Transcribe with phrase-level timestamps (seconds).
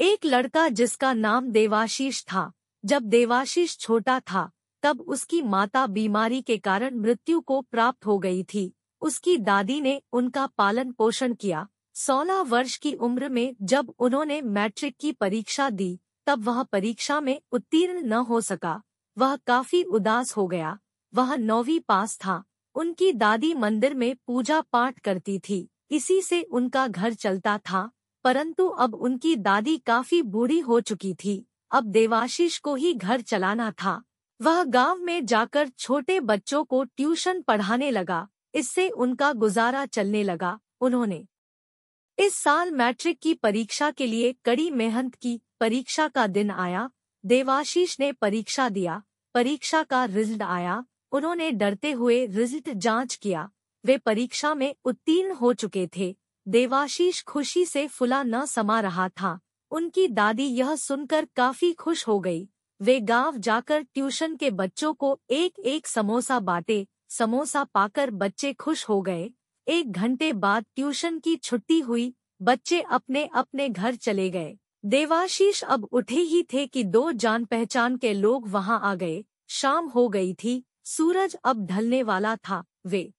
[0.00, 2.52] एक लड़का जिसका नाम देवाशीष था,
[2.84, 4.50] जब देवाशीष छोटा था,
[4.82, 10.02] तब उसकी माता बीमारी के कारण मृत्यु को प्राप्त हो गई थी। उसकी दादी ने
[10.12, 16.00] उनका पालन पोषण किया। सोलह वर्ष की उम्र में जब उन्होंने मैट्रिक की परीक्षा दी,
[16.26, 18.82] तब वह परीक्षा में उत्तीर्ण न हो सका।
[19.18, 20.78] वह काफ़ी उदास हो गया।
[21.14, 22.44] वह नौवीं पास था।
[22.74, 27.90] उनकी दादी मंदिर में पूजा पाठ करती थी। इसी से उनका घर चलता था।
[28.28, 33.70] परंतु अब उनकी दादी काफ़ी बूढ़ी हो चुकी थी। अब देवाशीष को ही घर चलाना
[33.70, 34.02] था।
[34.42, 40.60] वह गाँव में जाकर छोटे बच्चों को ट्यूशन पढ़ाने लगा। इससे उनका गुजारा चलने लगा।
[40.80, 41.26] उन्होंने
[42.18, 46.90] इस साल मैट्रिक की परीक्षा के लिए कड़ी मेहनत की। परीक्षा का दिन आया।
[47.26, 49.02] देवाशीष ने परीक्षा दिया।
[49.34, 53.50] परीक्षा का रिज़ल्ट आया। उन्होंने डरते हुए रिज़ल्ट जाँच किया।
[53.84, 56.16] वे परीक्षा में उत्तीर्ण हो चुके थे।
[56.48, 59.38] देवाशीष खुशी से फुला न समा रहा था।
[59.70, 62.48] उनकी दादी यह सुनकर काफ़ी खुश हो गई।
[62.80, 68.88] वे गाँव जाकर ट्यूशन के बच्चों को एक एक समोसा बांटे, समोसा पाकर बच्चे खुश
[68.88, 69.30] हो गए।
[69.68, 75.84] एक घंटे बाद ट्यूशन की छुट्टी हुई, बच्चे अपने अपने घर चले गए। देवाशीष अब
[75.84, 80.34] उठे ही थे कि दो जान पहचान के लोग वहाँ आ गए। शाम हो गई
[80.34, 83.12] थी, सूरज अब ढलने वाला था, वे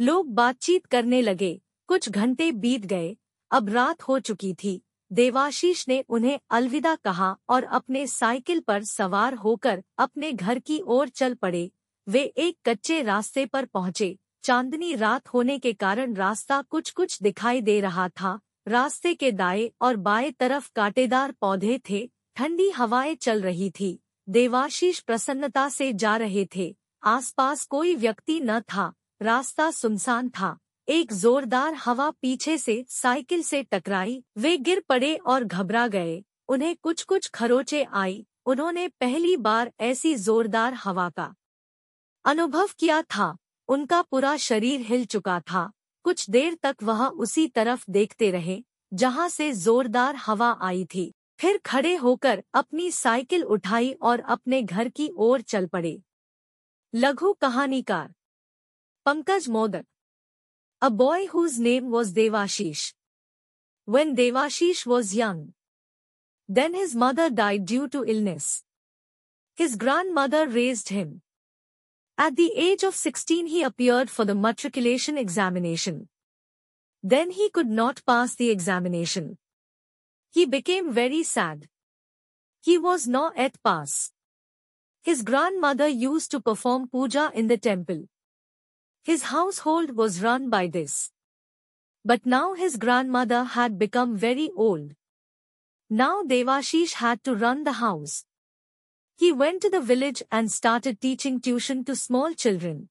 [0.00, 3.16] लोग बातचीत करने लगे। कुछ घंटे बीत गए।
[3.50, 4.82] अब रात हो चुकी थी।
[5.12, 11.08] देवाशीष ने उन्हें अलविदा कहा और अपने साइकिल पर सवार होकर अपने घर की ओर
[11.08, 11.70] चल पड़े।
[12.08, 17.60] वे एक कच्चे रास्ते पर पहुँचे। चांदनी रात होने के कारण रास्ता कुछ कुछ दिखाई
[17.60, 23.42] दे रहा था। रास्ते के दाएँ और बाएँ तरफ़ कांटेदार पौधे थे। ठंडी हवाएँ चल
[23.42, 30.28] रही थी। देवाशीष प्रसन्नता से जा रहे थे। आसपास कोई व्यक्ति न था। रास्ता सुनसान
[30.28, 36.24] था। एक जोरदार हवा पीछे से, साइकिल से टकराई, वे गिर पड़े और घबरा गए।
[36.48, 41.34] उन्हें कुछ कुछ खरोचे आई। उन्होंने पहली बार ऐसी जोरदार हवा का
[42.24, 43.36] अनुभव किया था।
[43.68, 45.72] उनका पूरा शरीर हिल चुका था।
[46.04, 48.62] कुछ देर तक वह उसी तरफ़ देखते रहे,
[48.94, 54.88] जहाँ से जोरदार हवा आई थी। फिर खड़े होकर अपनी साइकिल उठाई और अपने घर
[54.88, 56.02] की ओर चल पड़े।
[56.94, 58.14] लघु कहानीकार
[59.06, 59.86] Pankaj modak
[60.84, 62.92] a boy whose name was Devashish.
[63.86, 65.54] When Devashish was young,
[66.46, 68.64] then his mother died due to illness.
[69.54, 71.22] His grandmother raised him.
[72.18, 76.10] At the age of 16 he appeared for the matriculation examination.
[77.02, 79.38] Then he could not pass the examination.
[80.32, 81.66] He became very sad.
[82.60, 84.12] He was not at pass.
[85.02, 88.04] His grandmother used to perform puja in the temple.
[89.04, 91.10] His household was run by this.
[92.06, 94.94] But now his grandmother had become very old.
[95.90, 98.24] Now Devashish had to run the house.
[99.16, 102.88] He went to the village and started teaching tuition to small children.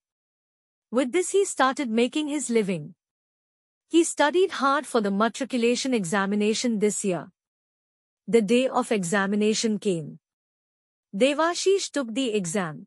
[0.92, 2.94] With this he started making his living.
[3.88, 7.32] He studied hard for the matriculation examination this year.
[8.28, 10.20] The day of examination came.
[11.16, 12.86] Devashish took the exam.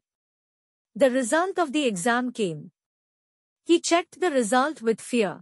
[0.94, 2.70] The result of the exam came.
[3.66, 5.40] He checked the result with fear.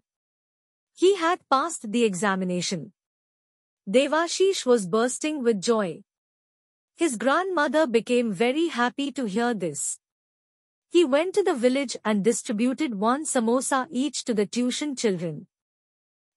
[0.94, 2.94] He had passed the examination.
[3.86, 6.00] Devashish was bursting with joy.
[6.96, 9.98] His grandmother became very happy to hear this.
[10.88, 15.46] He went to the village and distributed one samosa each to the tuition children.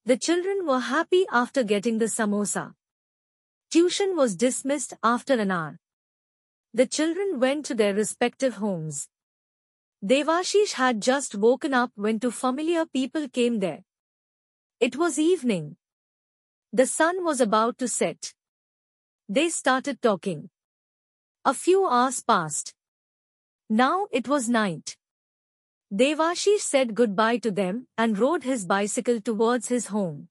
[0.03, 2.73] The children were happy after getting the samosa.
[3.71, 5.79] Tuition was dismissed after an hour.
[6.73, 9.07] The children went to their respective homes.
[10.05, 13.83] Devashish had just woken up when two familiar people came there.
[14.79, 15.75] It was evening.
[16.71, 18.33] The sun was about to set.
[19.27, 20.49] They started talking.
[21.45, 22.75] A few hours passed.
[23.69, 24.95] Now it was night.
[25.91, 30.27] Devashish said goodbye to them and rode his bicycle towards his home.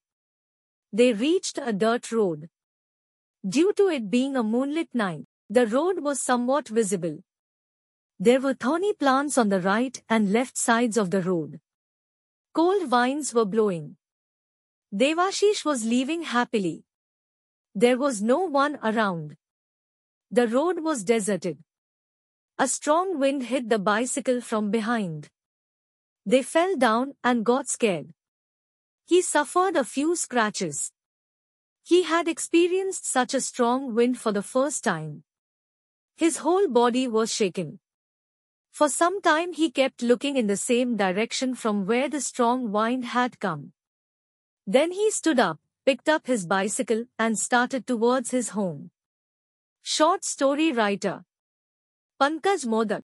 [0.93, 2.48] They reached a dirt road.
[3.47, 7.19] Due to it being a moonlit night, the road was somewhat visible.
[8.18, 11.60] There were thorny plants on the right and left sides of the road.
[12.54, 13.97] Cold winds were blowing.
[14.95, 16.84] Devashish was leaving happily.
[17.74, 19.36] There was no one around.
[20.30, 21.59] The road was deserted.
[22.59, 25.28] A strong wind hit the bicycle from behind.
[26.24, 28.15] They fell down and got scared.
[29.04, 30.91] He suffered a few scratches.
[31.83, 35.24] He had experienced such a strong wind for the first time.
[36.16, 37.78] His whole body was shaken.
[38.77, 43.07] For some time he kept looking in the same direction from where the strong wind
[43.07, 43.73] had come.
[44.67, 48.91] Then he stood up, picked up his bicycle, and started towards his home.
[49.81, 51.25] Short story writer
[52.21, 53.05] Pankaj Modak